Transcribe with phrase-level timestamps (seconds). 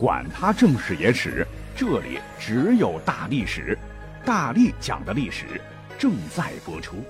[0.00, 3.78] 管他正史野史，这里只有大历史，
[4.24, 5.60] 大力讲的历史
[5.98, 7.04] 正在播出。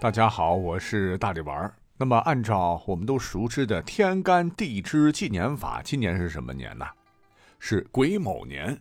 [0.00, 1.74] 大家好，我是大力丸儿。
[1.98, 6.86] 那么，按照我们都熟知的天干地支纪年法，今年是什么年呢？
[7.58, 8.74] 是癸卯年。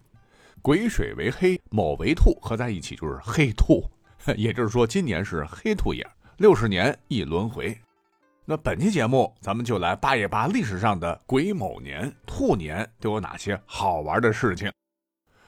[0.61, 3.83] 癸水为黑，卯为兔，合在一起就是黑兔。
[4.37, 6.07] 也就是说，今年是黑兔年，
[6.37, 7.77] 六十年一轮回。
[8.51, 14.71] 那本期节目，咱们就来扒一扒历史上的癸卯年、兔年都有哪些好玩的事情。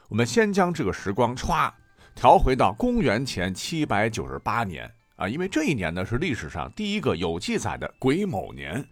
[0.08, 1.72] 我们先将这个时光歘
[2.14, 8.88] 调回到公元前七百九十八年啊，因为这一年呢是历史上第一个有记载的癸卯年，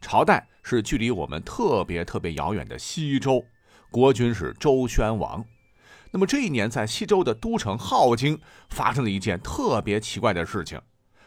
[0.00, 3.44] 朝代是距离我们特别特别遥远的西周，
[3.92, 5.44] 国君是周宣王。
[6.10, 10.80] 那么这一年，在西周的都城镐京发生了一件特别奇怪的事情，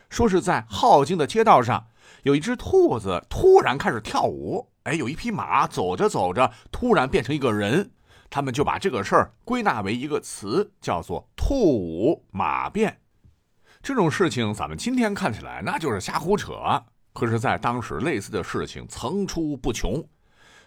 [0.10, 1.88] 说是在镐京的街道上。
[2.24, 7.92] 有一只兔子突然开始跳舞，哎，有一匹马走着走着突然变成一个人，
[8.30, 13.02] 他们就把这个事儿归纳为一个词，叫做“兔舞马变”。
[13.84, 20.04] 这种事情咱们今天看起来那就是瞎胡扯，可是，在当时类似的事情层出不穷。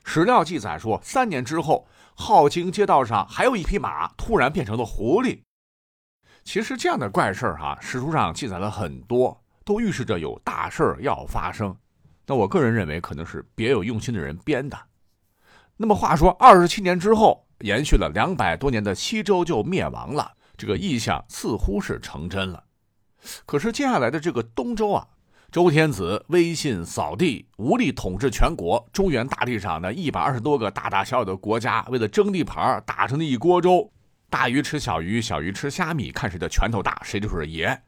[0.05, 1.86] 史料记载说，三年之后，
[2.17, 5.41] 镐京街道上还有一匹马突然变成了狐狸。
[6.45, 9.42] 其实这样的怪事儿哈，史书上记载了很多。
[9.69, 11.77] 都预示着有大事儿要发生，
[12.27, 14.78] 那我个人认为可能是别有用心的人编的。
[15.77, 22.64] 那么话说，二十七年之后，延续了两百多年的西周就灭亡了，这个意象似乎是成真了。
[23.44, 25.06] 可是接下来的这个东周啊，
[25.52, 33.92] 周天子威信扫地，无力统治全国，中原大地上的一百二十多个大大小小的国家，为了争地盘，打成了一锅粥，
[34.30, 37.78] 大鱼吃小鱼，小鱼吃虾米，看谁的拳头大，谁就是爷。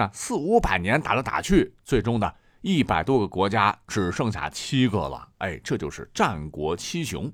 [0.00, 5.28] 那四五百年打来打去，最终呢，一百多个国家只剩下七个了。
[5.36, 7.30] 哎，这就是战国七雄。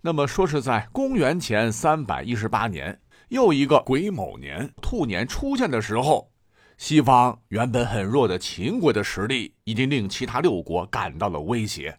[0.00, 6.32] 那么说是在公元前三百一十八年，又一个癸卯年兔年出现的时候，
[6.78, 11.98] 西方原本很弱的秦国的实力已经令其他六国感到了威胁。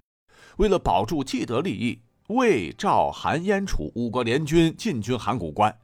[0.57, 5.77] 为了保住既得利益，魏、赵、韩、燕、楚五国联军进军函谷关。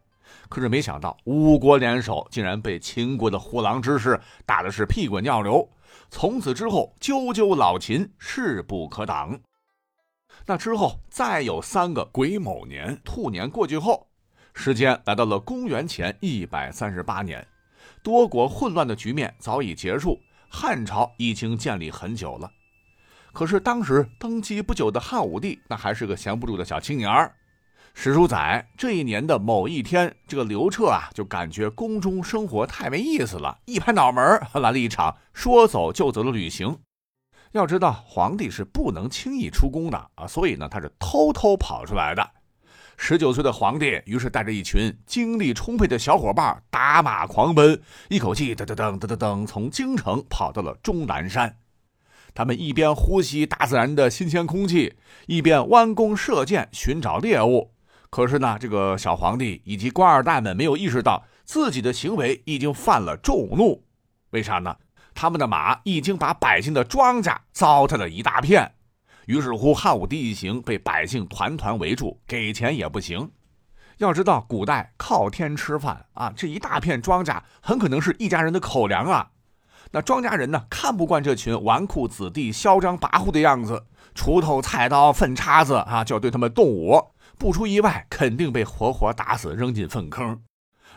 [0.52, 5.66] 可是没想到，五国联手竟然被秦国的虎狼之师打的是屁滚尿流。
[6.10, 9.40] 从此之后，赳赳老秦势不可挡。
[10.46, 14.06] 那之后，再有三个癸卯年、兔年过去后，
[14.54, 17.48] 时间来到了公元前一百三十八年，
[18.04, 20.20] 多国混乱的局面早已结束，
[20.50, 22.52] 汉朝已经建立很久了。
[23.32, 27.34] 可是当时登基不久的汉武帝，那还是个闲不住的小青年儿。
[27.94, 36.80] 史书载，这一年的某一天，这个刘彻啊，就感觉宫中生活太没意思了，一拍脑门来了一场说走就走的旅行。
[37.52, 42.28] 要知道，皇帝是不能轻易出宫的啊，所以呢，他是偷偷跑出来的。
[42.98, 51.58] 十九岁的皇帝于是带着一群精力充沛的小伙伴打马狂奔，一口气噔噔噔噔噔噔从京城跑到了终南山。
[52.34, 54.96] 他们一边呼吸大自然的新鲜空气，
[55.28, 57.72] 一边弯弓射箭寻找猎物。
[58.12, 63.86] 可是呢，这个小皇帝以及官二代们没有意识到自己的行为已经犯了众怒。
[64.32, 64.76] 为啥呢？
[65.14, 68.74] 他们的马已经把百姓的庄稼糟蹋了一大片。
[69.28, 73.32] 于是乎，汉武帝一行被百姓团团围住，给钱也不行。
[73.98, 79.32] 要知道，古代靠天吃饭啊，这一大片庄稼很可能是一家人的口粮啊。
[79.92, 87.02] 那庄稼人呢，看不惯这群纨绔子弟嚣张跋扈的样子，锄头、菜刀、粪叉子啊，就要对他们动武。
[87.42, 90.40] 不出意外，肯定被活活打死，扔进粪坑。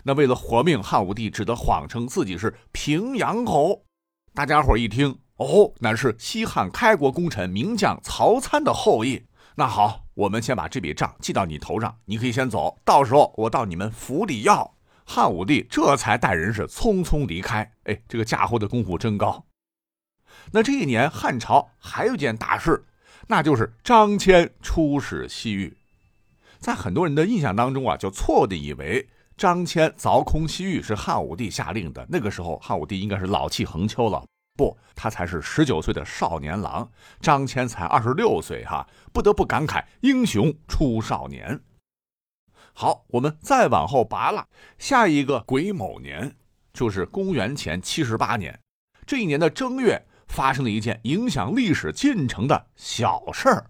[0.02, 3.86] 那为了活命，汉武帝只得谎称自己是平阳侯。
[4.34, 9.24] 大家伙一听，哦，乃是西汉开国功臣名将曹参的后裔。
[9.54, 14.74] 那好，我们先把这笔账记到你头上，你可以先走，到时候我到你们府里要。
[15.06, 17.72] 汉武帝这才带人是匆匆离开。
[17.84, 19.46] 哎，这个嫁祸的功夫真高。
[20.52, 22.84] 那这一年，汉朝还有一件大事，
[23.28, 25.74] 那就是张骞出使西域。
[26.64, 29.06] 在很多人的印象当中啊，就错误的以为
[29.36, 32.06] 张骞凿空西域是汉武帝下令的。
[32.08, 34.24] 那个时候，汉武帝应该是老气横秋了。
[34.56, 36.90] 不，他才是十九岁的少年郎，
[37.20, 38.64] 张骞才二十六岁。
[38.64, 41.60] 哈，不得不感慨英雄出少年。
[42.72, 46.34] 好，我们再往后拔了，下一个癸卯年
[46.72, 48.58] 就是公元前七十八年。
[49.04, 53.66] 这一年的正月，发生了一件影响历史进程的小事儿。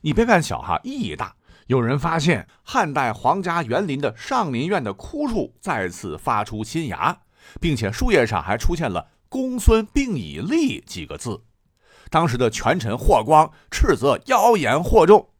[0.00, 1.32] 你别看小哈，意义大。
[1.66, 7.22] 有人发现汉代皇家园林的上林苑的枯树再次发出新芽，
[7.60, 11.42] 并且树叶上还出现了“公孙并以立”几个字。
[12.10, 15.30] 当时的权臣霍光斥责妖言惑众。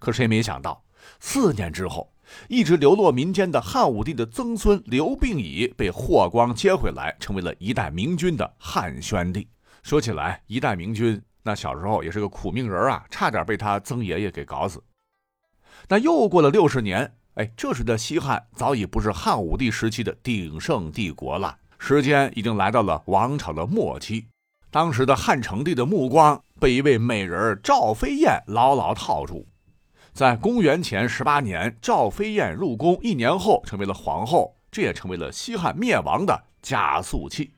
[0.00, 0.84] 可谁没想到，
[1.20, 2.14] 四年之后，
[2.48, 9.46] 一直流落民间的汉武帝的曾孙刘病已被霍光接回来，成为了一代明君的汉宣帝。
[9.82, 14.82] 说起来，一代明君，那小时候也是个苦命人啊，差点被他曾爷爷给搞死。
[15.88, 24.26] 那又过了六十年，哎，这时的西汉早已不是汉武帝时期的鼎盛帝国了，时间已经来到了王朝的末期。
[24.70, 29.46] 当时的汉成帝的目光被一位美人赵飞燕牢牢套住。
[30.14, 37.54] 在公元前十八年，赵飞燕入宫一年后成为了皇后，这也成为了西汉灭亡的加速器。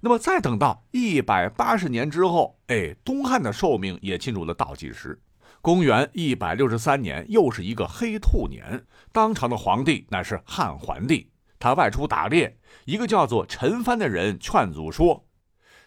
[0.00, 5.20] 那么再等到一百八十年之后，哎，东汉的寿命也进入了倒计时。
[5.68, 8.86] 公元一百六十三年，又是一个黑兔年。
[9.12, 12.56] 当朝的皇帝乃是汉桓帝，他外出打猎，
[12.86, 15.26] 一个叫做陈蕃的人劝阻说：“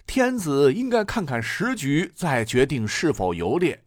[0.06, 3.84] 天子应该看看时局，再决定是否游猎。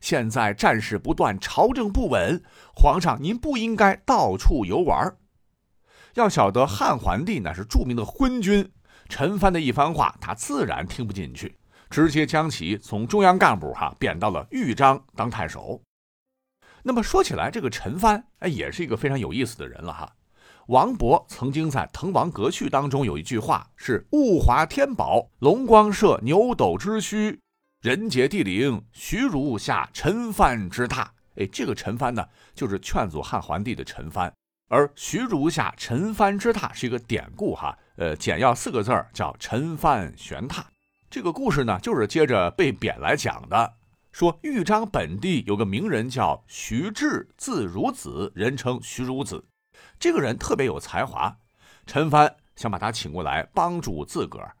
[0.00, 2.42] 现在战事不断，朝政不稳，
[2.74, 5.16] 皇上您不应该到处游玩。”
[6.14, 8.68] 要晓得，汉桓帝乃是著名的昏君，
[9.08, 11.56] 陈蕃的一番话，他自然听不进去。
[11.96, 15.80] 直接将其从中央干部哈贬到了豫章当太守。
[16.82, 20.12] 那么说起来，这个陈蕃哎也是一个非常有意思的人了哈。
[20.66, 27.38] 王勃曾经在《滕王阁序》当中有一句话是“物华天宝，龙光射牛斗之墟，
[27.80, 31.06] 人杰地灵，徐如下陈蕃之榻”。
[31.40, 34.30] 哎，这个陈蕃呢，就是劝阻汉桓帝的陈蕃，
[34.68, 37.74] 而徐如下陈蕃之榻是一个典故哈。
[37.96, 40.62] 呃，简要四个字儿叫陈蕃悬榻。
[41.08, 43.74] 这个故事呢，就是接着被贬来讲的。
[44.10, 49.44] 说豫章本地有个名人叫徐志，字孺子，人称徐孺子。
[50.00, 51.36] 这个人特别有才华，
[51.86, 54.56] 陈蕃想把他请过来帮助自个儿。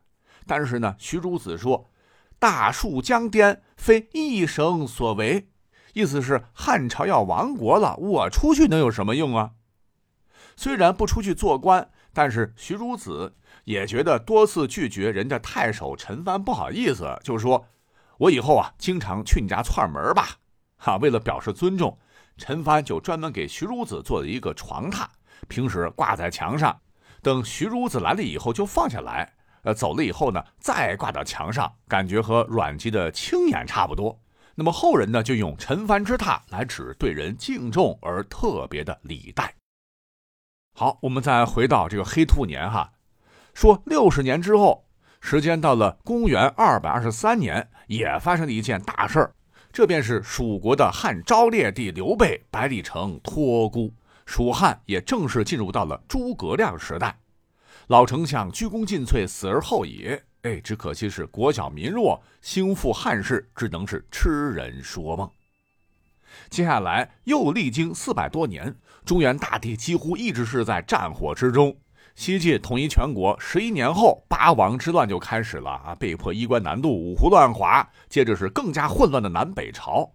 [0.46, 1.90] 但是呢，徐孺子说
[2.38, 5.48] ：“大树将颠，非一生所为。”
[5.94, 9.52] 意思是汉朝要亡国了，我出去能有什么用啊？
[10.54, 13.34] 虽然不出去做官，但是徐孺子。
[13.66, 17.66] 也觉得多次拒绝人家太守陈蕃不好意思，就说
[18.16, 20.36] ：“我以后啊，经常去你家串门吧。”
[20.78, 21.98] 哈，为了表示尊重，
[22.36, 25.06] 陈蕃就专门给徐孺子做了一个床榻，
[25.48, 26.80] 平时挂在墙上，
[27.20, 34.16] 等徐孺子来了以后就放下来，呃，走了以后呢，再挂到墙上，感觉和阮籍的青眼差不多。
[34.54, 39.52] 那么后人呢，就用陈蕃之榻来指对人敬重而特别的礼待。
[40.72, 42.92] 好，我们再回到这个黑兔年哈。
[43.56, 44.84] 说六十年之后，
[45.18, 49.32] 时间到了公元二百二十三年，也发生了一件大事儿，
[49.72, 53.90] 这便是蜀国的汉昭烈帝刘备百里城托孤，
[54.26, 57.18] 蜀汉也正式进入到了诸葛亮时代。
[57.86, 60.14] 老丞相鞠躬尽瘁，死而后已。
[60.42, 65.30] 哎，只可惜是国小民弱，兴复汉室只能是痴人说梦。
[66.50, 68.76] 接下来又历经四百多年，
[69.06, 71.74] 中原大地几乎一直是在战火之中。
[72.16, 75.94] 西晋统一全国十一年后，八王之乱就开始了啊！
[75.94, 80.14] 被迫衣冠南渡，五胡乱华，接着是更加混乱的南北朝。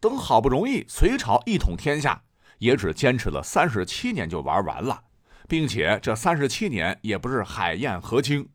[0.00, 2.22] 等好不容易隋朝一统天下，
[2.58, 5.02] 也只坚持了三十七年就玩完了，
[5.46, 8.48] 并且这三十七年也不是海晏河清。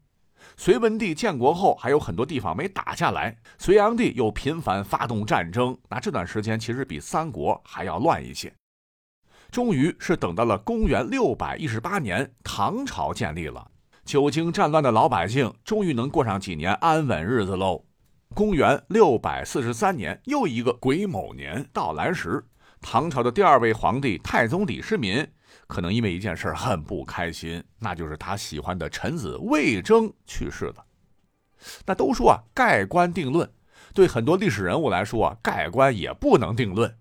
[0.57, 8.51] 隋文帝建国后，还有很多地方没打下来，隋炀帝又频繁发动战争，那这段时间其实比三国还要乱一些。
[9.51, 13.71] 终于是等到了公元六百一十八年，唐朝建立了。
[14.05, 17.83] 久经战乱的老百姓终于能过上几年安稳日子喽。
[18.33, 22.45] 公元六百四十三年，又一个癸卯年到来时，
[22.81, 25.27] 唐朝的第二位皇帝太宗李世民，
[25.67, 30.85] 可能因为一件事很不开心，那就是他喜欢的臣子魏征去世了。
[31.85, 33.49] 那都说啊，盖棺定论，
[33.93, 36.95] 对很多历史人物来说啊，盖棺也不能定论。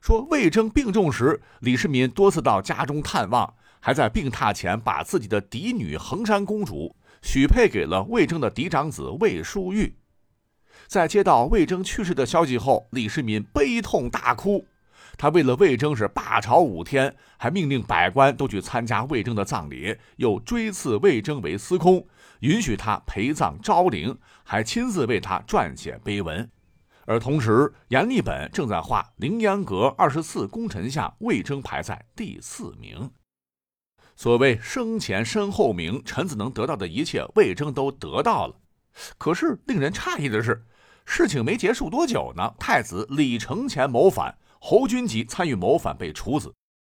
[0.00, 9.96] 说魏征病重时，李世民多次到家中探望，还在病榻前把自己的嫡女衡山公主许配给了魏征的嫡长子魏淑玉。
[10.86, 14.64] 在接到魏征去世的消息后，李世民悲痛大哭。
[15.18, 22.06] 他为了魏征是罢朝五天，还命令百官都去参加魏征的葬礼，又追赐魏征为司空，
[22.40, 26.48] 允许他陪葬昭陵，还亲自为他撰写碑文。
[27.06, 33.10] 而同时，阎立本正在画凌烟阁二十四功臣像，魏征排在第四名。
[34.16, 38.56] 所谓生前身后名，臣子能得到的一切，魏征都得到了。
[39.18, 40.66] 可是令人诧异的是，
[41.04, 46.52] 事情没结束多久呢，太子李承乾谋反，侯君集参与谋反被处死。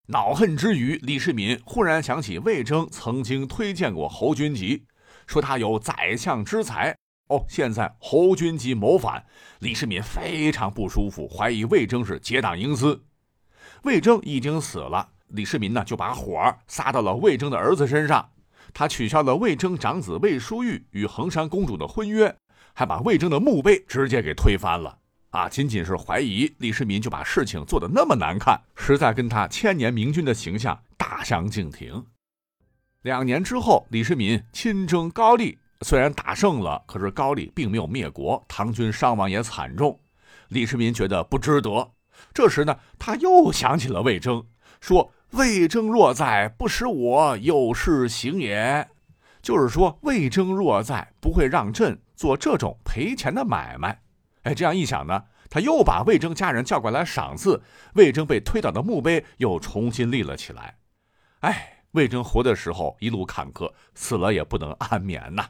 [0.10, 4.86] 恼恨之余，李世民忽然想起魏征曾经推荐过侯君集，
[5.26, 6.96] 说他有宰相之才。
[7.28, 9.26] 哦，现在侯君集谋反，
[9.60, 13.04] 李世民非常不舒服，怀疑魏征是结党营私。
[13.84, 18.30] 魏征已经死了，李世民呢就把火撒到了魏征的儿子身上，
[18.74, 22.34] 他取消了魏征长子魏书玉与衡山公主的婚约，
[22.74, 24.98] 还把魏征的墓碑直接给推翻了。
[25.32, 32.06] 啊，仅仅是怀疑李世民就把事情做得那么难看，实在跟他千年明君的形象大相径庭。
[33.02, 35.58] 两年之后，李世民亲征高丽。
[35.82, 40.00] 虽然打胜了，可是高丽并没有灭国，唐军伤亡也惨重。
[40.50, 41.92] 李世民觉得不值得。
[42.34, 44.44] 这时呢，他又想起了魏征，
[44.82, 48.88] 说：“魏征若在，不使我有事行也。”
[49.42, 54.02] 就是说，魏征若在，不会让朕做这种赔钱的买卖。
[54.44, 57.62] 哎，这样一想呢，他又把魏征家人叫过来赏赐。
[57.94, 60.76] 魏征被推倒的墓碑又重新立了起来。
[61.42, 65.46] 哎，魏征活的时候一路坎坷，死了也不能安眠呐。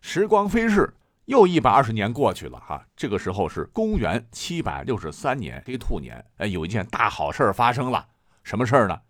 [0.00, 0.94] 时光飞逝，
[1.26, 2.86] 又一百二十年过去了哈。
[2.96, 8.06] 这个时候是公元七百六十三年黑兔年，哎，有一件大好事发生了。
[8.42, 9.00] 什么事儿呢？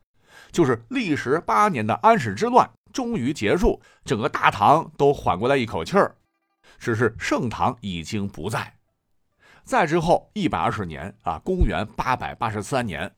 [0.51, 6.17] 就是历时八年的安史之乱终于结束，整个大唐都缓过来一口气儿。
[6.79, 8.75] 只是盛唐已经不在。
[9.65, 13.13] 再之后一百二十年啊，公元八百八十三年。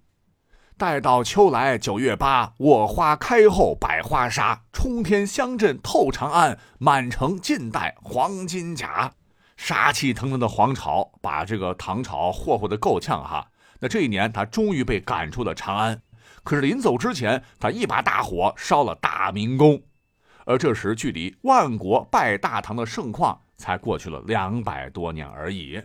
[0.81, 9.13] 待到秋来九月八，我花开后百花杀，冲天香阵透长安，满城尽带黄金甲。
[9.59, 13.51] 杀气腾腾的皇朝把这个唐朝霍霍的够呛哈。
[13.81, 16.01] 那这一年他终于被赶出了长安，
[16.43, 19.83] 可是临走之前，他一把大火烧了大明宫。
[20.47, 25.79] 而这时距离万国拜大唐的盛况才过去了两百多年而已。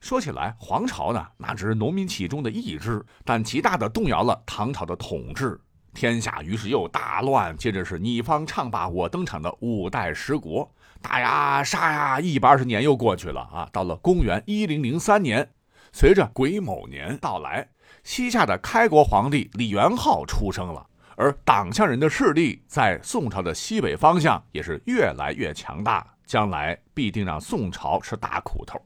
[0.00, 5.60] 说起来，黄巢呢，那只是农民起义中的一支，但极大的动摇了唐朝的统治，
[5.92, 7.56] 天下于是又大乱。
[7.56, 10.70] 接着是你方唱罢我登场的五代十国，
[11.02, 13.68] 打呀杀呀，一百二十年又过去了啊！
[13.72, 15.50] 到了公元一零零三年，
[15.92, 17.68] 随着癸卯年到来，
[18.04, 20.86] 西夏的开国皇帝李元昊出生了，
[21.16, 28.80] 而党项人的势力在宋朝的西北方向也是越来越强大，将来必定让宋朝吃大苦头。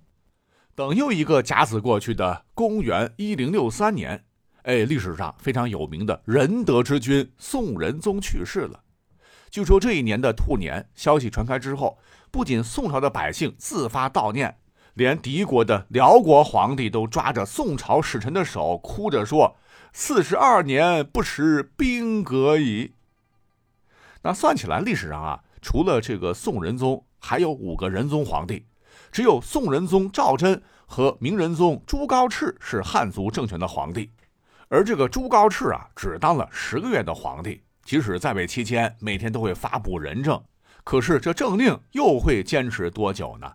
[0.75, 4.25] 等又一个甲子过去的公元一零六三年，
[4.63, 8.81] 哎，历史上非常有名的仁德之君宋仁宗去世了。
[9.51, 11.99] 据说这一年的兔年，消息传开之后，
[12.31, 14.57] 不仅宋朝的百姓自发悼念，
[14.95, 19.57] 连敌国的辽国皇帝都抓着宋朝使臣的手，哭着说
[19.93, 22.95] ：“四十二年不识兵革矣。”
[24.25, 28.65] 那算起来，历史上啊，除了这个宋仁宗，还有五个仁宗皇帝。
[29.13, 34.11] 只有宋仁宗赵祯和明仁宗朱高炽是汉族政权的皇帝，
[34.69, 37.63] 而这个朱高炽啊，只当了十个月的皇帝。
[37.85, 40.43] 即使在位期间每天都会发布仁政，
[40.83, 43.53] 可是这政令又会坚持多久呢？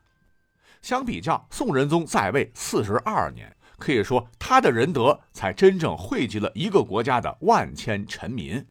[0.83, 8.63] 相比较，宋仁宗在位四十二年，可以说他的仁德才真正惠及了一个国家的万千臣民。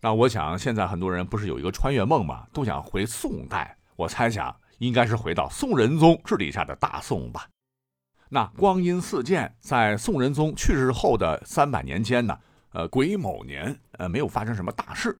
[0.00, 2.46] 那我想，现在很多人不是有一个穿越梦吗？
[2.52, 3.76] 都想回宋代。
[3.96, 4.54] 我猜想。
[4.78, 7.46] 应该是回到宋仁宗治理下的大宋吧。
[8.30, 12.38] 那光阴似箭，在宋仁宗去世后的三百年间呢，
[12.72, 15.16] 呃，癸卯年，呃，没有发生什么大事。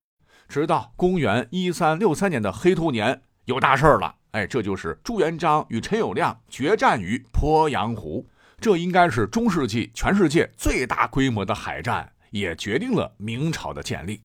[0.47, 4.15] 直到公元一三六三年的黑兔年，有大事了。
[4.31, 8.27] 哎，这就是朱元璋与陈友谅决战于鄱阳湖，
[8.59, 14.21] 这应该是中世纪全世界最大规模的海战，也决定了明朝的建立。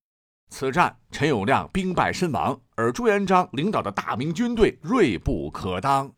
[0.51, 6.13] 此战，陈友谅兵败身亡，而朱元璋领导的大明军队锐不可当。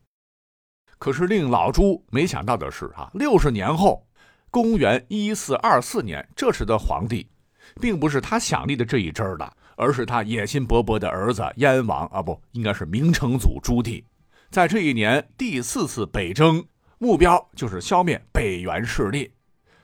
[0.99, 4.07] 可是令老朱没想到的是，啊，六十年后，
[4.49, 7.27] 公元一四二四年，这时的皇帝，
[7.81, 14.03] 并不是他想立的这一支儿的，而是他野心勃勃的儿子燕王啊，不，应该是明成祖朱棣。
[14.49, 16.65] 在这一年第四次北征，
[16.99, 19.31] 目标就是消灭北元势力。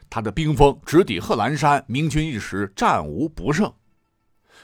[0.09, 3.71] 他的兵锋直抵贺兰山，明军一时战无不胜。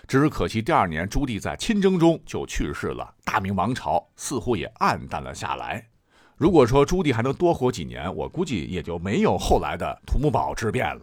[0.09, 5.87] 只是可惜，第二年朱棣在亲征中就去世了，大明王朝似乎也暗淡了下来。
[6.35, 11.01] 如果说朱棣还能多活几年，我估计也就没有后来的土木堡之变了。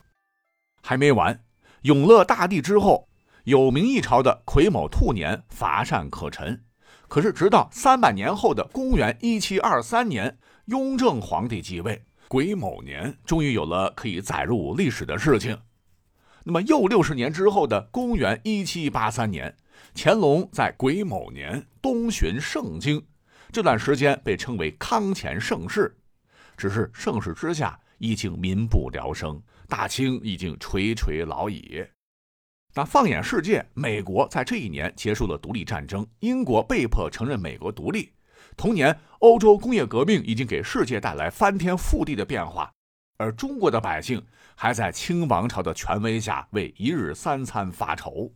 [0.82, 1.40] 还没完，
[1.82, 3.08] 永乐大帝之后，
[3.44, 6.64] 有名一朝的癸卯兔年乏善可陈。
[7.06, 15.56] 可是直到三百年后的公元一七二三年，雍正皇帝继位，癸卯年终于有了可以载入历史的事情。
[16.49, 19.53] 那么又六十年之后的公元一七八三年，
[19.97, 23.05] 乾隆在癸卯年东巡盛京，
[23.50, 25.99] 这段时间被称为康乾盛世。
[26.57, 31.85] 只是盛世之下已经民不聊生，大清已经垂垂老矣。
[32.76, 38.12] 那放眼世界，美国在这一年结束了独立战争，英国被迫承认美国独立，
[38.57, 42.73] 同年，欧洲工业革命已经给世界带来翻天覆地的变化，
[43.16, 48.32] 而中国的百姓还在清王朝的权威下为一日三餐发愁。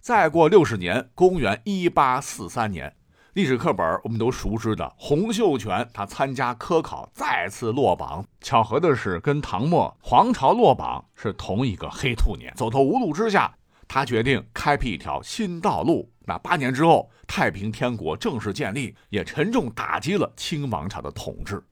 [0.00, 2.94] 再过六十年，公元一八四三年，
[3.32, 8.24] 历史课本我们都熟知的洪秀全，他参加科考再次落榜。
[8.40, 12.52] 巧合的是，跟唐末皇朝落榜是同一个黑兔年。
[12.54, 13.56] 走投无路之下，
[13.88, 16.12] 他决定开辟一条新道路。
[16.26, 21.62] 那八年之后，太平天国正式建立，也沉重打击了清王朝的统治。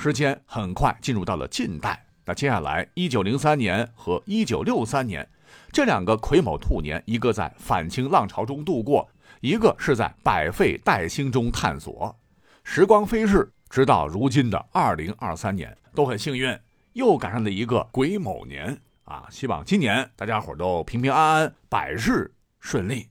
[0.00, 2.06] 时间很快进入到了近代。
[2.24, 5.28] 那接下来，一九零三年和一九六三年
[5.72, 12.16] 这两个癸卯兔年，一个在反清浪潮中度过，一个是在百废待兴中探索。
[12.62, 16.56] 时光飞逝，直到如今的二零二三年，都很幸运，
[16.92, 19.26] 又赶上了一个癸卯年啊！
[19.30, 23.08] 希望今年大家伙都平平安安，百事顺利。